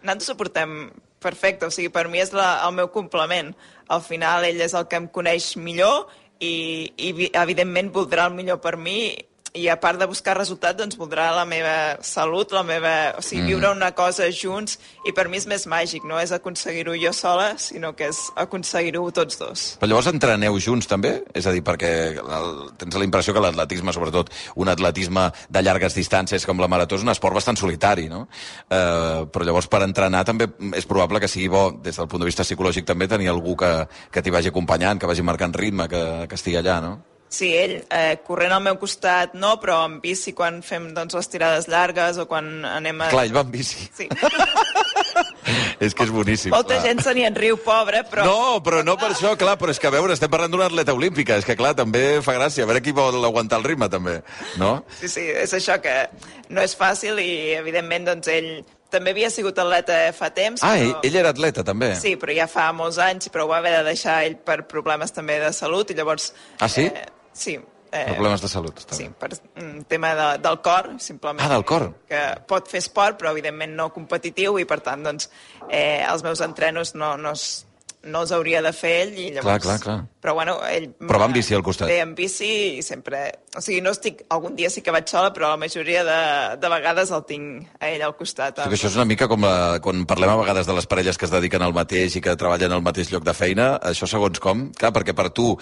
Nosaltres 0.00 0.32
ho 0.32 0.38
portem 0.40 0.76
perfecte, 1.20 1.66
o 1.68 1.74
sigui, 1.74 1.90
per 1.92 2.06
mi 2.08 2.22
és 2.24 2.32
la, 2.32 2.62
el 2.64 2.72
meu 2.78 2.88
complement. 2.94 3.52
Al 3.92 4.00
final 4.06 4.46
ell 4.48 4.60
és 4.64 4.72
el 4.78 4.86
que 4.88 4.96
em 5.02 5.08
coneix 5.12 5.50
millor 5.60 6.06
i, 6.40 6.88
i 6.96 7.12
vi- 7.12 7.28
evidentment 7.36 7.92
voldrà 7.92 8.28
el 8.30 8.36
millor 8.38 8.60
per 8.64 8.76
mi 8.80 9.12
i 9.54 9.68
a 9.68 9.76
part 9.80 9.98
de 10.00 10.06
buscar 10.08 10.36
resultats, 10.36 10.76
doncs 10.78 10.98
voldrà 10.98 11.28
la 11.34 11.44
meva 11.48 11.98
salut, 12.04 12.52
la 12.52 12.62
meva... 12.66 12.94
O 13.18 13.22
sigui, 13.24 13.46
viure 13.48 13.70
una 13.72 13.90
cosa 13.96 14.28
junts 14.34 14.76
i 15.08 15.12
per 15.16 15.26
mi 15.30 15.38
és 15.40 15.46
més 15.48 15.64
màgic, 15.70 16.04
no 16.08 16.18
és 16.20 16.32
aconseguir-ho 16.34 16.94
jo 17.00 17.12
sola, 17.16 17.50
sinó 17.60 17.94
que 17.96 18.10
és 18.12 18.20
aconseguir-ho 18.38 19.06
tots 19.14 19.40
dos. 19.40 19.64
Però 19.80 19.90
llavors 19.90 20.10
entreneu 20.12 20.58
junts 20.62 20.90
també? 20.90 21.14
És 21.36 21.48
a 21.48 21.54
dir, 21.54 21.62
perquè 21.66 21.92
el, 22.20 22.50
tens 22.80 22.98
la 22.98 23.06
impressió 23.06 23.34
que 23.34 23.42
l'atletisme, 23.42 23.94
sobretot 23.96 24.32
un 24.60 24.72
atletisme 24.72 25.28
de 25.48 25.64
llargues 25.64 25.96
distàncies 25.96 26.46
com 26.48 26.60
la 26.60 26.70
marató, 26.70 26.98
és 26.98 27.06
un 27.06 27.14
esport 27.14 27.38
bastant 27.38 27.58
solitari, 27.60 28.08
no? 28.12 28.26
Eh, 28.68 29.26
però 29.32 29.48
llavors 29.48 29.70
per 29.70 29.82
entrenar 29.86 30.24
també 30.28 30.50
és 30.76 30.88
probable 30.88 31.22
que 31.22 31.30
sigui 31.30 31.50
bo, 31.52 31.68
des 31.84 31.96
del 31.96 32.08
punt 32.10 32.24
de 32.24 32.28
vista 32.28 32.46
psicològic 32.46 32.88
també, 32.88 33.08
tenir 33.08 33.32
algú 33.32 33.56
que, 33.58 33.72
que 34.12 34.22
t'hi 34.22 34.34
vagi 34.34 34.52
acompanyant, 34.52 35.00
que 35.00 35.08
vagi 35.08 35.24
marcant 35.24 35.56
ritme, 35.56 35.88
que, 35.88 36.02
que 36.28 36.36
estigui 36.38 36.60
allà, 36.60 36.82
no? 36.84 36.98
Sí, 37.28 37.50
ell, 37.56 37.74
eh, 37.92 38.16
corrent 38.24 38.54
al 38.56 38.62
meu 38.64 38.78
costat 38.80 39.34
no, 39.36 39.56
però 39.60 39.82
en 39.86 39.98
bici 40.00 40.32
quan 40.36 40.62
fem 40.64 40.90
doncs, 40.96 41.16
les 41.18 41.28
tirades 41.28 41.68
llargues 41.68 42.16
o 42.22 42.24
quan 42.30 42.64
anem 42.64 43.04
a... 43.04 43.10
Clar, 43.12 43.26
ell 43.28 43.36
va 43.36 43.44
amb 43.44 43.52
bici. 43.52 43.84
Sí. 43.94 44.08
és 45.84 45.94
que 45.94 46.06
és 46.06 46.12
boníssim. 46.12 46.52
Molta 46.54 46.78
clar. 46.78 46.86
gent 46.86 47.02
se 47.04 47.14
n'hi 47.16 47.26
en 47.28 47.36
riu, 47.36 47.58
pobre, 47.64 48.02
però... 48.08 48.24
No, 48.24 48.62
però 48.64 48.80
no 48.86 48.96
per 49.00 49.12
això, 49.12 49.34
clar, 49.40 49.58
però 49.60 49.74
és 49.74 49.80
que 49.82 49.90
a 49.90 49.94
veure, 49.94 50.16
estem 50.16 50.32
parlant 50.32 50.54
d'una 50.54 50.70
atleta 50.70 50.96
olímpica, 50.96 51.36
és 51.38 51.46
que 51.48 51.56
clar, 51.58 51.74
també 51.78 52.22
fa 52.24 52.38
gràcia, 52.38 52.64
a 52.64 52.70
veure 52.70 52.82
qui 52.84 52.96
vol 52.96 53.20
aguantar 53.20 53.60
el 53.60 53.68
ritme 53.68 53.90
també, 53.92 54.18
no? 54.60 54.78
Sí, 55.00 55.12
sí, 55.12 55.28
és 55.28 55.52
això 55.56 55.78
que 55.84 56.00
no 56.48 56.64
és 56.64 56.74
fàcil 56.78 57.20
i, 57.22 57.30
evidentment, 57.58 58.08
doncs, 58.08 58.32
ell 58.32 58.50
també 58.88 59.12
havia 59.12 59.28
sigut 59.28 59.58
atleta 59.60 59.98
fa 60.16 60.30
temps. 60.32 60.62
Ah, 60.64 60.72
però... 60.78 60.86
ell, 60.86 61.10
ell 61.10 61.20
era 61.20 61.34
atleta 61.34 61.64
també? 61.66 61.92
Sí, 62.00 62.14
però 62.20 62.32
ja 62.32 62.48
fa 62.48 62.70
molts 62.72 63.00
anys, 63.04 63.28
però 63.32 63.44
ho 63.44 63.52
va 63.52 63.60
haver 63.60 63.74
de 63.76 63.84
deixar 63.90 64.22
ell 64.24 64.38
per 64.40 64.62
problemes 64.70 65.12
també 65.12 65.38
de 65.42 65.52
salut 65.56 65.92
i 65.92 65.98
llavors... 65.98 66.32
Ah, 66.56 66.70
sí? 66.72 66.88
Eh, 66.88 67.17
sí. 67.38 67.58
Eh, 67.88 68.04
Problemes 68.12 68.42
de 68.44 68.50
salut, 68.52 68.82
està 68.82 68.96
Sí, 68.98 69.06
per 69.16 69.30
un 69.62 69.84
tema 69.88 70.10
de, 70.14 70.26
del 70.44 70.58
cor, 70.64 70.90
simplement. 71.00 71.40
Ah, 71.40 71.54
del 71.54 71.64
cor. 71.64 71.86
Que 72.10 72.20
pot 72.50 72.68
fer 72.68 72.82
esport, 72.82 73.16
però 73.20 73.32
evidentment 73.32 73.72
no 73.78 73.88
competitiu, 73.94 74.58
i 74.60 74.66
per 74.68 74.82
tant, 74.84 75.06
doncs, 75.06 75.30
eh, 75.70 76.04
els 76.04 76.24
meus 76.26 76.42
entrenos 76.44 76.92
no, 77.00 77.14
no, 77.16 77.32
es, 77.32 77.64
no 78.04 78.20
els 78.26 78.32
hauria 78.36 78.60
de 78.62 78.74
fer 78.76 78.92
ell, 79.06 79.14
i 79.16 79.26
llavors... 79.32 79.64
clar, 79.64 79.78
clar. 79.80 79.96
Però 80.20 80.34
bueno, 80.36 80.58
ell... 80.68 80.90
Però 81.00 81.22
va 81.22 81.30
amb 81.30 81.38
bici 81.38 81.56
al 81.56 81.64
costat. 81.64 81.88
Ve 81.88 82.02
amb 82.04 82.18
bici 82.18 82.50
i 82.76 82.84
sempre... 82.84 83.22
O 83.56 83.62
sigui, 83.64 83.80
no 83.84 83.94
estic... 83.96 84.20
Algun 84.36 84.58
dia 84.58 84.68
sí 84.68 84.84
que 84.84 84.92
vaig 84.92 85.08
sola, 85.08 85.32
però 85.32 85.54
la 85.54 85.60
majoria 85.60 86.04
de, 86.04 86.20
de 86.60 86.72
vegades 86.76 87.12
el 87.16 87.24
tinc 87.30 87.72
a 87.80 87.88
ell 87.88 88.04
al 88.04 88.16
costat. 88.20 88.60
Que 88.68 88.76
això 88.76 88.92
és 88.92 88.98
una 89.00 89.08
mica 89.08 89.30
com 89.32 89.48
la, 89.48 89.78
quan 89.84 90.04
parlem 90.10 90.34
a 90.34 90.40
vegades 90.42 90.68
de 90.68 90.76
les 90.76 90.90
parelles 90.90 91.16
que 91.16 91.24
es 91.24 91.32
dediquen 91.32 91.64
al 91.64 91.72
mateix 91.76 92.20
i 92.20 92.22
que 92.24 92.36
treballen 92.36 92.76
al 92.76 92.84
mateix 92.84 93.14
lloc 93.14 93.24
de 93.24 93.32
feina, 93.32 93.78
això 93.80 94.10
segons 94.10 94.44
com? 94.44 94.68
Clar, 94.76 94.92
perquè 94.92 95.16
per 95.16 95.30
tu, 95.32 95.54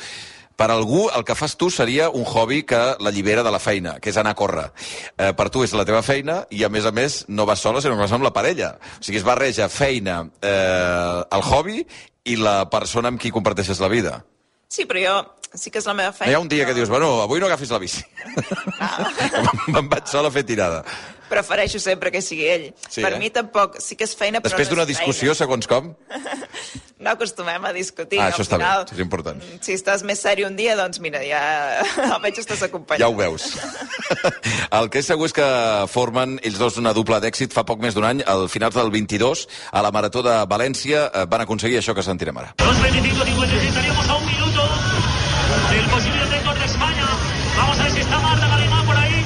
per 0.56 0.70
algú, 0.73 1.06
el 1.14 1.25
que 1.29 1.37
fas 1.37 1.56
tu 1.61 1.69
seria 1.70 2.08
un 2.08 2.25
hobby 2.25 2.62
que 2.64 2.81
la 2.99 3.12
llibera 3.12 3.44
de 3.44 3.53
la 3.53 3.61
feina, 3.61 3.99
que 4.00 4.11
és 4.11 4.17
anar 4.17 4.32
a 4.32 4.38
córrer. 4.38 4.67
Eh, 5.17 5.32
per 5.37 5.50
tu 5.53 5.62
és 5.67 5.75
la 5.76 5.85
teva 5.88 6.03
feina 6.03 6.43
i, 6.50 6.64
a 6.64 6.70
més 6.73 6.88
a 6.88 6.93
més, 6.97 7.25
no 7.29 7.47
vas 7.47 7.61
sola, 7.61 7.82
sinó 7.85 7.94
que 7.94 8.06
vas 8.06 8.14
amb 8.17 8.25
la 8.25 8.32
parella. 8.32 8.76
O 8.97 9.05
sigui, 9.05 9.20
es 9.20 9.26
barreja 9.26 9.69
feina, 9.69 10.23
eh, 10.41 11.20
el 11.37 11.44
hobby 11.44 11.85
i 12.26 12.41
la 12.41 12.64
persona 12.73 13.12
amb 13.12 13.20
qui 13.20 13.35
comparteixes 13.35 13.85
la 13.85 13.93
vida. 13.93 14.23
Sí, 14.73 14.88
però 14.88 15.03
jo... 15.05 15.17
Sí 15.55 15.71
que 15.71 15.79
és 15.79 15.87
la 15.87 15.95
meva 15.95 16.11
No 16.11 16.17
feina. 16.19 16.31
hi 16.33 16.35
ha 16.35 16.41
un 16.41 16.49
dia 16.49 16.67
que 16.67 16.75
dius, 16.75 16.89
bueno, 16.89 17.23
avui 17.23 17.41
no 17.41 17.47
agafis 17.47 17.71
la 17.71 17.79
bici. 17.79 18.03
Me'n 19.73 19.89
vaig 19.89 20.07
sola 20.11 20.29
a 20.29 20.35
fer 20.35 20.45
tirada. 20.45 20.83
Prefereixo 21.31 21.81
sempre 21.83 22.13
que 22.15 22.21
sigui 22.23 22.45
ell. 22.47 22.67
Sí, 22.89 23.03
per 23.03 23.15
eh? 23.15 23.19
mi 23.19 23.31
tampoc... 23.35 23.81
Sí 23.83 23.97
que 23.99 24.05
és 24.07 24.15
feina, 24.15 24.39
però 24.39 24.53
Després 24.53 24.69
no 24.71 24.77
d'una 24.77 24.87
discussió, 24.87 25.33
feina. 25.33 25.41
segons 25.43 25.67
com, 25.71 25.95
No 26.99 27.11
acostumem 27.11 27.63
a 27.69 27.73
discutir. 27.77 28.19
Ah, 28.19 28.31
al 28.31 28.33
això 28.33 28.45
està 28.47 28.57
bé, 28.57 28.65
final, 28.65 28.85
això 28.87 28.95
és 28.97 29.01
important. 29.05 29.43
Si 29.61 29.75
estàs 29.77 30.01
més 30.09 30.23
seri 30.23 30.47
un 30.47 30.55
dia, 30.57 30.73
doncs 30.79 30.99
mira, 31.05 31.21
ja 31.27 31.41
almenys 32.15 32.41
estàs 32.41 32.63
acompanyat. 32.65 33.03
Ja 33.05 33.11
ho 33.11 33.17
veus. 33.19 33.50
El 34.73 34.88
que 34.88 35.03
és 35.03 35.11
segur 35.11 35.29
és 35.29 35.35
que 35.37 35.45
formen 35.93 36.38
ells 36.43 36.57
dos 36.62 36.79
una 36.81 36.95
dupla 36.97 37.21
d'èxit 37.21 37.53
fa 37.53 37.67
poc 37.69 37.85
més 37.85 37.95
d'un 37.95 38.07
any, 38.09 38.23
al 38.25 38.49
final 38.49 38.73
del 38.73 38.88
22, 38.95 39.45
a 39.76 39.83
la 39.85 39.93
Marató 39.93 40.23
de 40.25 40.38
València, 40.49 41.11
eh, 41.12 41.26
van 41.29 41.45
aconseguir 41.45 41.83
això 41.83 41.95
que 41.95 42.03
sentirem 42.07 42.38
ara. 42.41 42.55
2.25.56, 42.65 43.69
estaríamos 43.69 44.09
a 44.09 44.17
un 44.17 44.26
minuto 44.26 44.46
del 45.87 45.95
posible 45.95 46.25
récord 46.26 46.59
de 46.59 46.64
España. 46.64 47.07
Vamos 47.57 47.78
a 47.78 47.83
ver 47.85 47.93
si 47.93 48.00
está 48.00 48.19
Marta 48.19 48.49
Galimán 48.49 48.87
por 48.87 48.97
ahí. 48.97 49.25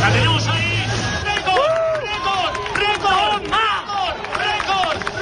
La 0.00 0.12
tenemos 0.12 0.48
ahí. 0.48 0.74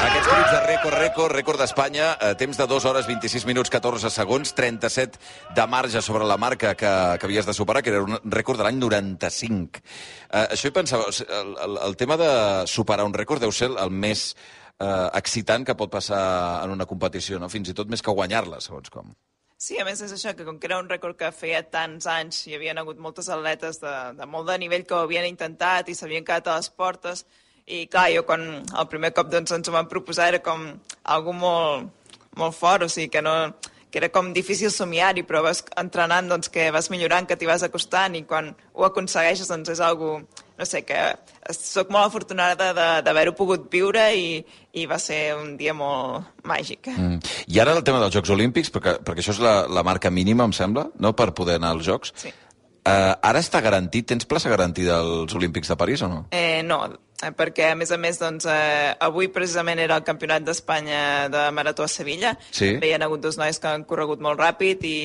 Aquests 0.06 0.28
crits 0.28 0.50
de 0.52 0.60
rècord, 0.66 0.94
rècord, 0.94 1.32
rècord 1.32 1.58
d'Espanya, 1.60 2.16
eh, 2.20 2.34
temps 2.38 2.56
de 2.56 2.66
2 2.66 2.84
hores 2.84 3.06
26 3.08 3.46
minuts 3.46 3.70
14 3.70 4.10
segons, 4.10 4.52
37 4.54 5.18
de 5.56 5.66
marge 5.66 6.02
sobre 6.02 6.24
la 6.24 6.36
marca 6.36 6.74
que, 6.74 7.18
que 7.18 7.26
havies 7.26 7.46
de 7.46 7.54
superar, 7.54 7.82
que 7.82 7.90
era 7.90 8.02
un 8.02 8.20
rècord 8.24 8.58
de 8.58 8.64
l'any 8.64 8.78
95. 8.78 9.82
Eh, 10.30 10.46
això 10.52 10.68
hi 10.68 10.76
pensava, 10.76 11.08
el, 11.10 11.54
el, 11.64 11.78
el 11.88 11.96
tema 11.96 12.16
de 12.20 12.30
superar 12.70 13.06
un 13.08 13.14
rècord 13.14 13.42
deu 13.42 13.52
ser 13.52 13.72
el 13.72 13.90
més 13.90 14.34
eh, 14.78 15.08
excitant 15.14 15.66
que 15.66 15.74
pot 15.74 15.90
passar 15.90 16.62
en 16.64 16.76
una 16.76 16.86
competició, 16.86 17.40
no? 17.40 17.48
fins 17.48 17.72
i 17.72 17.74
tot 17.74 17.90
més 17.90 18.04
que 18.04 18.14
guanyar-la, 18.14 18.60
segons 18.60 18.92
com. 18.92 19.10
Sí, 19.56 19.78
a 19.80 19.86
més 19.88 20.02
és 20.04 20.12
això, 20.12 20.34
que 20.36 20.44
com 20.44 20.58
que 20.60 20.68
era 20.68 20.76
un 20.82 20.88
rècord 20.90 21.16
que 21.16 21.30
feia 21.32 21.62
tants 21.72 22.04
anys 22.12 22.42
hi 22.44 22.54
havien 22.58 22.76
hagut 22.76 22.98
moltes 23.00 23.30
atletes 23.32 23.78
de, 23.80 23.92
de 24.18 24.26
molt 24.28 24.50
de 24.50 24.58
nivell 24.60 24.84
que 24.84 24.92
ho 24.92 25.06
havien 25.06 25.24
intentat 25.24 25.88
i 25.88 25.94
s'havien 25.96 26.26
quedat 26.26 26.50
a 26.52 26.56
les 26.58 26.68
portes, 26.68 27.24
i 27.64 27.86
clar, 27.90 28.10
jo 28.12 28.26
quan 28.28 28.44
el 28.60 28.88
primer 28.92 29.14
cop 29.16 29.30
doncs, 29.32 29.54
ens 29.56 29.70
ho 29.70 29.72
van 29.72 29.88
proposar 29.88 30.28
era 30.28 30.42
com 30.44 30.66
algo 31.14 31.32
molt, 31.32 32.12
molt 32.36 32.54
fort, 32.58 32.84
o 32.84 32.92
sigui 32.92 33.08
que 33.14 33.24
no 33.24 33.34
que 33.90 34.02
era 34.02 34.10
com 34.12 34.28
difícil 34.36 34.68
somiar-hi, 34.68 35.24
però 35.24 35.40
vas 35.46 35.62
entrenant 35.80 36.28
doncs, 36.28 36.50
que 36.52 36.68
vas 36.74 36.90
millorant, 36.92 37.24
que 37.24 37.38
t'hi 37.40 37.48
vas 37.48 37.64
acostant 37.64 38.18
i 38.18 38.26
quan 38.28 38.52
ho 38.74 38.84
aconsegueixes 38.84 39.48
doncs 39.48 39.72
és 39.72 39.80
algo, 39.80 40.18
no 40.58 40.64
sé, 40.64 40.82
que 40.88 40.96
sóc 41.52 41.90
molt 41.92 42.06
afortunada 42.06 42.72
de- 42.72 43.02
d'haver-ho 43.04 43.34
pogut 43.36 43.68
viure 43.72 44.06
i, 44.16 44.40
i 44.72 44.86
va 44.86 44.98
ser 44.98 45.34
un 45.36 45.56
dia 45.56 45.74
molt 45.76 46.24
màgic. 46.44 46.88
Mm. 46.92 47.20
I 47.52 47.60
ara 47.60 47.76
el 47.76 47.84
tema 47.84 48.00
dels 48.00 48.14
Jocs 48.14 48.30
Olímpics, 48.30 48.72
perquè, 48.72 48.98
perquè 49.04 49.22
això 49.24 49.36
és 49.36 49.42
la, 49.44 49.66
la 49.68 49.84
marca 49.86 50.10
mínima, 50.10 50.44
em 50.44 50.52
sembla, 50.56 50.88
no?, 50.98 51.12
per 51.16 51.32
poder 51.34 51.58
anar 51.60 51.74
als 51.76 51.86
Jocs. 51.86 52.12
Sí. 52.16 52.32
Uh, 52.86 53.16
ara 53.26 53.40
està 53.42 53.58
garantit, 53.58 54.06
tens 54.06 54.28
plaça 54.30 54.46
garantida 54.48 55.00
als 55.00 55.34
Olímpics 55.34 55.66
de 55.72 55.76
París 55.76 56.02
o 56.06 56.08
no? 56.08 56.20
Eh, 56.30 56.62
no, 56.62 56.84
eh, 57.18 57.32
perquè 57.34 57.72
a 57.72 57.74
més 57.74 57.90
a 57.90 57.98
més 57.98 58.20
doncs, 58.20 58.46
eh, 58.46 58.92
avui 59.02 59.26
precisament 59.34 59.80
era 59.82 59.96
el 59.98 60.04
Campionat 60.06 60.44
d'Espanya 60.46 61.26
de 61.28 61.48
Marató 61.50 61.82
a 61.82 61.88
Sevilla. 61.90 62.36
Sí. 62.52 62.76
També 62.76 62.92
hi 62.92 62.94
ha 62.94 63.00
hagut 63.02 63.24
dos 63.24 63.40
nois 63.42 63.58
que 63.58 63.72
han 63.72 63.82
corregut 63.90 64.22
molt 64.22 64.38
ràpid 64.38 64.86
i 64.86 64.98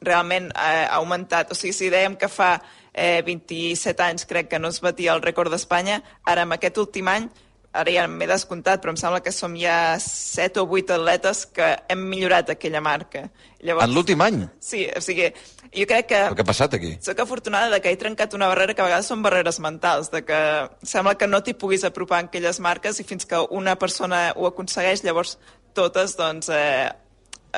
realment 0.00 0.50
eh, 0.54 0.86
ha 0.86 0.98
augmentat. 0.98 1.52
O 1.52 1.58
sigui, 1.58 1.74
si 1.76 1.92
dèiem 1.92 2.16
que 2.20 2.28
fa 2.28 2.56
eh, 2.92 3.20
27 3.26 4.06
anys 4.06 4.26
crec 4.30 4.50
que 4.50 4.58
no 4.58 4.72
es 4.72 4.80
batia 4.80 5.14
el 5.14 5.22
rècord 5.24 5.52
d'Espanya, 5.52 6.00
ara 6.24 6.46
amb 6.46 6.56
aquest 6.56 6.80
últim 6.82 7.08
any 7.12 7.30
ara 7.72 7.92
ja 7.94 8.06
m'he 8.10 8.26
descomptat, 8.26 8.80
però 8.82 8.90
em 8.90 8.98
sembla 8.98 9.20
que 9.22 9.30
som 9.32 9.54
ja 9.58 9.94
7 10.02 10.58
o 10.62 10.66
8 10.66 10.96
atletes 10.96 11.44
que 11.54 11.68
hem 11.88 12.02
millorat 12.10 12.50
aquella 12.50 12.80
marca. 12.82 13.28
Llavors, 13.62 13.86
en 13.86 13.94
l'últim 13.94 14.22
any? 14.24 14.40
Sí, 14.58 14.82
o 14.96 15.02
sigui, 15.04 15.28
jo 15.76 15.86
crec 15.86 16.08
que... 16.10 16.22
Però 16.30 16.38
què 16.38 16.44
ha 16.44 16.48
passat 16.48 16.74
aquí? 16.74 16.96
Soc 17.04 17.22
afortunada 17.22 17.70
de 17.70 17.80
que 17.84 17.92
he 17.92 18.00
trencat 18.00 18.34
una 18.34 18.48
barrera 18.50 18.74
que 18.74 18.82
a 18.82 18.88
vegades 18.88 19.10
són 19.12 19.22
barreres 19.22 19.60
mentals, 19.62 20.10
de 20.10 20.24
que 20.26 20.40
sembla 20.82 21.14
que 21.20 21.30
no 21.30 21.42
t'hi 21.44 21.54
puguis 21.54 21.86
apropar 21.86 22.24
en 22.24 22.32
aquelles 22.32 22.58
marques 22.58 22.98
i 22.98 23.06
fins 23.06 23.28
que 23.28 23.38
una 23.54 23.76
persona 23.78 24.30
ho 24.34 24.50
aconsegueix, 24.50 25.04
llavors 25.06 25.36
totes 25.76 26.16
doncs, 26.18 26.50
eh, 26.50 26.90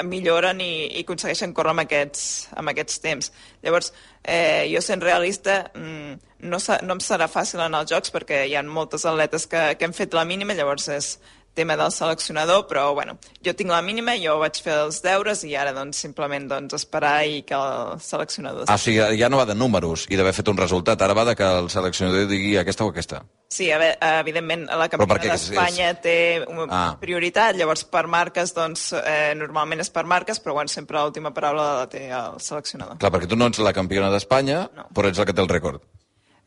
milloren 0.05 0.61
i, 0.65 0.73
i 0.99 1.05
aconsegueixen 1.05 1.53
córrer 1.57 1.75
amb 1.75 1.85
aquests, 1.85 2.25
amb 2.59 2.73
aquests 2.73 3.03
temps. 3.05 3.33
Llavors, 3.65 3.93
eh, 4.25 4.69
jo 4.73 4.81
sent 4.85 5.05
realista, 5.05 5.59
mm, 5.75 6.33
no, 6.49 6.59
no 6.59 6.97
em 6.97 7.03
serà 7.05 7.29
fàcil 7.31 7.63
en 7.65 7.77
els 7.79 7.91
jocs 7.93 8.15
perquè 8.15 8.45
hi 8.49 8.57
ha 8.57 8.65
moltes 8.67 9.07
atletes 9.07 9.47
que, 9.47 9.63
que 9.79 9.89
hem 9.89 9.95
fet 9.97 10.15
la 10.17 10.27
mínima, 10.29 10.57
llavors 10.59 10.89
és, 10.97 11.17
tema 11.55 11.77
del 11.77 11.93
seleccionador, 11.93 12.67
però 12.69 12.93
bueno, 12.95 13.19
jo 13.45 13.55
tinc 13.55 13.71
la 13.71 13.83
mínima, 13.85 14.15
jo 14.21 14.39
vaig 14.41 14.59
fer 14.65 14.75
els 14.87 15.03
deures 15.05 15.45
i 15.45 15.55
ara 15.59 15.75
doncs 15.77 16.01
simplement 16.05 16.49
doncs, 16.49 16.75
esperar 16.81 17.27
i 17.29 17.43
que 17.49 17.59
el 17.59 18.01
seleccionador... 18.01 18.65
Ah, 18.69 18.79
o 18.79 18.81
sigui, 18.81 19.03
ja 19.21 19.29
no 19.33 19.41
va 19.41 19.47
de 19.49 19.57
números 19.59 20.07
i 20.11 20.19
d'haver 20.19 20.35
fet 20.37 20.49
un 20.53 20.61
resultat, 20.61 21.03
ara 21.05 21.17
va 21.17 21.27
de 21.29 21.37
que 21.37 21.49
el 21.61 21.71
seleccionador 21.73 22.29
digui 22.31 22.57
aquesta 22.61 22.87
o 22.87 22.93
aquesta. 22.93 23.23
Sí, 23.53 23.69
a 23.69 23.77
veure, 23.77 23.99
evidentment 24.23 24.65
la 24.67 24.89
campionat 24.89 25.27
d'Espanya 25.29 25.91
és... 25.91 25.99
té 26.05 26.17
una 26.47 26.69
ah. 26.73 26.85
prioritat, 27.01 27.59
llavors 27.61 27.85
per 27.85 28.07
marques, 28.09 28.55
doncs 28.57 28.89
eh, 28.97 29.35
normalment 29.37 29.85
és 29.85 29.93
per 29.93 30.07
marques, 30.09 30.41
però 30.41 30.57
bueno, 30.57 30.73
sempre 30.73 31.03
l'última 31.03 31.35
paraula 31.37 31.67
la 31.83 31.91
té 31.93 32.07
el 32.09 32.41
seleccionador. 32.41 32.97
Clar, 33.03 33.13
perquè 33.13 33.29
tu 33.29 33.37
no 33.37 33.51
ets 33.53 33.61
la 33.61 33.75
campiona 33.77 34.09
d'Espanya, 34.15 34.65
no. 34.73 34.89
però 34.97 35.13
ets 35.13 35.21
la 35.21 35.29
que 35.29 35.37
té 35.37 35.45
el 35.45 35.53
rècord. 35.53 35.85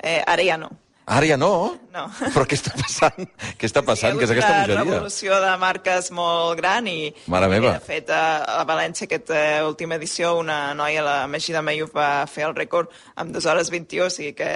Eh, 0.02 0.24
ara 0.26 0.44
ja 0.44 0.58
no. 0.58 0.72
Ara 1.06 1.28
ja 1.30 1.36
no? 1.38 1.78
No. 1.94 2.06
Però 2.34 2.46
què 2.50 2.58
està 2.58 2.72
passant? 2.74 3.28
Què 3.60 3.68
està 3.70 3.84
passant? 3.86 4.16
Sí, 4.16 4.20
que 4.20 4.26
és 4.26 4.32
aquesta 4.34 4.54
bogeria? 4.56 4.82
una 4.82 4.96
revolució 4.96 5.36
de 5.44 5.52
marques 5.62 6.10
molt 6.18 6.58
gran 6.58 6.88
i... 6.90 7.12
Mare 7.30 7.50
meva. 7.52 7.76
De 7.78 7.86
fet, 7.86 8.10
a, 8.10 8.64
València, 8.66 9.06
aquesta 9.06 9.38
última 9.68 10.00
edició, 10.00 10.34
una 10.42 10.74
noia, 10.78 11.04
la 11.06 11.18
Magida 11.30 11.62
Mayuf, 11.62 11.94
va 11.94 12.26
fer 12.32 12.48
el 12.50 12.56
rècord 12.58 12.90
amb 13.22 13.36
2 13.36 13.50
hores 13.52 13.70
21, 13.74 14.08
o 14.08 14.10
sigui 14.14 14.34
que 14.40 14.50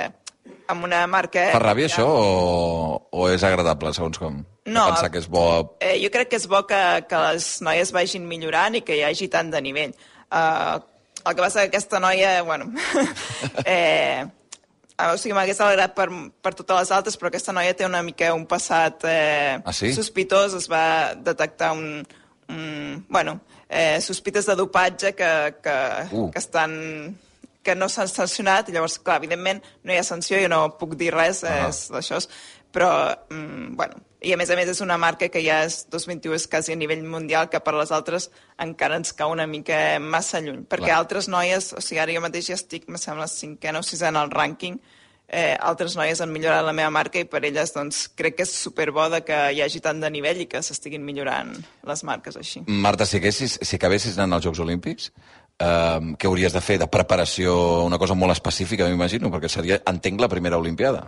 amb 0.74 0.88
una 0.90 1.04
marca... 1.12 1.52
Fa 1.54 1.62
ràbia 1.62 1.86
ja... 1.86 1.94
això 1.94 2.08
o, 2.10 2.98
o 3.14 3.30
és 3.30 3.46
agradable, 3.46 3.94
segons 3.94 4.18
com? 4.22 4.42
No, 4.70 4.88
pensar 4.90 5.12
que 5.14 5.22
és 5.22 5.30
bo... 5.30 5.46
Eh, 5.86 6.00
jo 6.02 6.10
crec 6.14 6.34
que 6.34 6.42
és 6.42 6.50
bo 6.50 6.64
que, 6.70 6.82
que 7.10 7.22
les 7.28 7.52
noies 7.66 7.94
vagin 7.94 8.26
millorant 8.30 8.78
i 8.78 8.84
que 8.86 8.98
hi 8.98 9.06
hagi 9.06 9.30
tant 9.30 9.54
de 9.54 9.62
nivell. 9.66 9.94
Uh, 10.34 10.82
el 11.26 11.36
que 11.36 11.42
passa 11.46 11.62
que 11.62 11.76
aquesta 11.76 12.02
noia, 12.02 12.40
bueno, 12.42 12.72
eh, 13.66 14.26
o 15.08 15.18
sigui, 15.18 15.36
m'hagués 15.38 15.62
alegrat 15.64 15.96
per, 15.96 16.10
per 16.44 16.54
totes 16.58 16.82
les 16.82 16.92
altres, 16.96 17.18
però 17.20 17.32
aquesta 17.32 17.56
noia 17.56 17.76
té 17.78 17.88
una 17.88 18.02
mica 18.06 18.34
un 18.36 18.46
passat 18.50 19.06
eh, 19.08 19.60
ah, 19.64 19.76
sí? 19.76 19.94
sospitós, 19.96 20.58
es 20.60 20.70
va 20.72 21.16
detectar 21.16 21.72
un... 21.78 22.04
un 22.50 23.06
bueno, 23.08 23.40
eh, 23.70 24.02
sospites 24.02 24.50
de 24.50 24.56
dopatge 24.58 25.14
que, 25.16 25.32
que, 25.64 25.80
uh. 26.12 26.30
que 26.34 26.40
estan 26.40 26.74
que 27.64 27.76
no 27.76 27.90
s'han 27.92 28.08
sancionat, 28.08 28.70
i 28.70 28.74
llavors, 28.74 28.98
clar, 29.04 29.20
evidentment 29.20 29.60
no 29.84 29.94
hi 29.94 30.00
ha 30.00 30.06
sanció, 30.08 30.40
jo 30.42 30.48
no 30.52 30.62
puc 30.80 30.96
dir 30.98 31.12
res 31.14 31.44
uh 31.44 31.50
-huh. 31.50 31.92
d'això, 31.94 32.20
però, 32.72 32.92
mm, 33.30 33.76
bueno, 33.76 34.02
i 34.22 34.34
a 34.34 34.38
més 34.38 34.50
a 34.52 34.56
més 34.60 34.68
és 34.68 34.82
una 34.84 34.98
marca 35.00 35.30
que 35.32 35.42
ja 35.42 35.62
és 35.64 35.86
2021 35.90 36.36
és 36.36 36.48
quasi 36.52 36.74
a 36.74 36.76
nivell 36.76 37.04
mundial 37.08 37.48
que 37.50 37.62
per 37.64 37.74
les 37.78 37.92
altres 37.96 38.30
encara 38.60 38.98
ens 39.00 39.14
cau 39.16 39.32
una 39.32 39.48
mica 39.48 39.98
massa 40.00 40.42
lluny 40.44 40.66
perquè 40.68 40.92
Clar. 40.92 41.00
altres 41.00 41.30
noies, 41.32 41.72
o 41.74 41.82
sigui 41.82 42.02
ara 42.04 42.14
jo 42.14 42.22
mateix 42.22 42.52
ja 42.52 42.58
estic 42.60 42.90
me 42.90 43.00
sembla 43.00 43.28
cinquena 43.32 43.80
o 43.80 43.84
sisena 43.84 44.22
al 44.22 44.34
rànquing 44.34 44.80
eh, 45.30 45.56
altres 45.62 45.96
noies 45.96 46.22
han 46.22 46.32
millorat 46.34 46.66
la 46.66 46.74
meva 46.76 46.90
marca 46.94 47.22
i 47.22 47.28
per 47.30 47.44
elles 47.46 47.74
doncs, 47.76 48.08
crec 48.18 48.40
que 48.40 48.48
és 48.48 48.54
superbo 48.66 49.08
de 49.14 49.22
que 49.26 49.38
hi 49.54 49.62
hagi 49.64 49.82
tant 49.86 50.02
de 50.02 50.10
nivell 50.12 50.42
i 50.44 50.50
que 50.50 50.62
s'estiguin 50.66 51.06
millorant 51.06 51.54
les 51.88 52.04
marques 52.04 52.38
així. 52.40 52.64
Marta, 52.68 53.06
si, 53.06 53.20
haguessis, 53.22 53.60
si 53.62 53.78
acabessis 53.78 54.18
anant 54.18 54.38
als 54.38 54.48
Jocs 54.48 54.64
Olímpics, 54.66 55.12
eh, 55.62 56.00
què 56.18 56.30
hauries 56.30 56.56
de 56.56 56.64
fer? 56.66 56.80
De 56.82 56.90
preparació, 56.92 57.56
una 57.86 58.02
cosa 58.02 58.18
molt 58.18 58.36
específica, 58.36 58.90
m'imagino, 58.90 59.32
perquè 59.34 59.52
seria, 59.52 59.82
entenc, 59.94 60.22
la 60.22 60.32
primera 60.32 60.58
Olimpiada. 60.58 61.08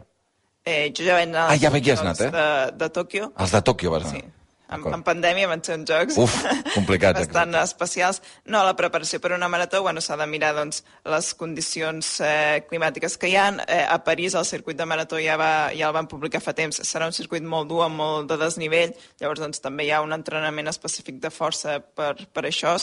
Eh, 0.63 0.91
jo 0.94 1.06
ja 1.08 1.15
vaig 1.18 1.32
anar 1.32 1.48
ah, 1.50 1.58
ja 1.58 1.72
havies 1.72 2.03
anat, 2.03 2.20
eh? 2.22 2.30
de, 2.36 2.46
de 2.77 2.89
Tòquio. 2.94 3.32
Els 3.41 3.53
de 3.56 3.62
Tòquio 3.65 3.94
vas 3.96 4.06
anar. 4.06 4.22
Sí. 4.22 4.40
En, 4.72 4.86
en 4.96 5.04
pandèmia 5.04 5.50
van 5.51 5.62
ser 5.66 5.75
uns 5.80 5.90
jocs 5.90 6.18
Uf, 6.22 6.36
complicats, 6.75 7.20
bastant 7.25 7.51
exacte. 7.51 7.68
especials. 7.68 8.22
No, 8.46 8.63
la 8.63 8.75
preparació 8.80 9.20
per 9.20 9.34
una 9.36 9.50
marató 9.51 9.82
bueno, 9.84 10.00
s'ha 10.01 10.16
de 10.20 10.28
mirar 10.32 10.54
doncs, 10.56 10.84
les 11.12 11.32
condicions 11.36 12.13
eh, 12.24 12.63
climàtiques 12.70 13.18
que 13.20 13.32
hi 13.32 13.36
ha. 13.36 13.50
Eh, 13.68 13.84
a 13.84 14.00
París 14.06 14.36
el 14.40 14.48
circuit 14.48 14.80
de 14.80 14.88
marató 14.88 15.20
ja, 15.20 15.36
va, 15.40 15.51
ja 15.75 15.90
el 15.90 15.96
van 15.96 16.08
publicar 16.12 16.40
fa 16.44 16.56
temps. 16.56 16.80
Serà 16.88 17.10
un 17.10 17.16
circuit 17.16 17.44
molt 17.44 17.68
dur, 17.72 17.84
amb 17.86 18.00
molt 18.00 18.32
de 18.32 18.40
desnivell. 18.40 18.96
Llavors 19.20 19.44
doncs, 19.44 19.60
també 19.63 19.88
hi 19.88 19.92
ha 19.92 20.01
un 20.06 20.16
entrenament 20.16 20.72
específic 20.72 21.20
de 21.20 21.34
força 21.34 21.82
per, 21.82 22.13
per 22.32 22.46
això. 22.48 22.78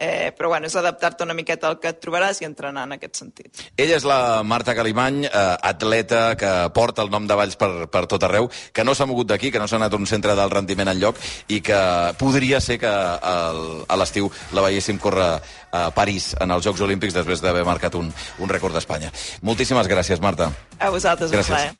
Eh, 0.00 0.32
però 0.36 0.48
bueno, 0.48 0.68
és 0.68 0.76
adaptar-te 0.76 1.24
una 1.24 1.36
miqueta 1.36 1.68
al 1.68 1.80
que 1.80 1.90
et 1.92 1.98
trobaràs 2.00 2.40
i 2.40 2.48
entrenar 2.48 2.86
en 2.88 2.96
aquest 2.96 3.20
sentit. 3.20 3.64
Ella 3.76 3.98
és 3.98 4.06
la 4.08 4.40
Marta 4.44 4.74
Calimany, 4.76 5.24
eh, 5.28 5.42
atleta 5.72 6.36
que 6.40 6.52
porta 6.76 7.04
el 7.04 7.12
nom 7.12 7.26
de 7.28 7.36
Valls 7.36 7.58
per, 7.60 7.70
per 7.92 8.06
tot 8.08 8.24
arreu, 8.24 8.48
que 8.72 8.84
no 8.84 8.94
s'ha 8.96 9.08
mogut 9.08 9.28
d'aquí, 9.28 9.52
que 9.52 9.60
no 9.60 9.68
s'ha 9.68 9.76
anat 9.76 9.92
a 9.92 10.00
un 10.00 10.08
centre 10.08 10.36
del 10.36 10.52
rendiment 10.52 10.88
en 10.88 11.00
lloc 11.00 11.20
i 11.48 11.60
que 11.64 11.80
podria 12.20 12.60
ser 12.60 12.78
que 12.82 12.90
el, 12.90 13.62
a 13.88 13.98
l'estiu 14.00 14.30
la 14.56 14.64
veiéssim 14.66 14.98
córrer 14.98 15.32
a 15.70 15.84
París 15.94 16.32
en 16.40 16.50
els 16.50 16.66
Jocs 16.66 16.82
Olímpics 16.82 17.14
després 17.14 17.42
d'haver 17.42 17.64
marcat 17.66 17.94
un, 17.98 18.10
un 18.38 18.50
rècord 18.50 18.74
d'Espanya. 18.74 19.12
Moltíssimes 19.46 19.90
gràcies, 19.90 20.22
Marta. 20.22 20.50
A 20.78 20.90
vosaltres, 20.90 21.30
gràcies. 21.30 21.76